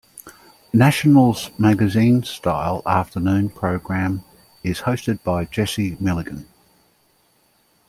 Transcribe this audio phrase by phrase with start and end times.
[0.73, 4.23] National's magazine-style afternoon programme
[4.63, 6.47] is hosted by Jesse Milligan.